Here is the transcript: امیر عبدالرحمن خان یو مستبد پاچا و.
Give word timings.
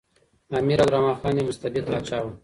امیر 0.59 0.79
عبدالرحمن 0.83 1.15
خان 1.21 1.33
یو 1.37 1.47
مستبد 1.49 1.83
پاچا 1.89 2.17
و. 2.23 2.27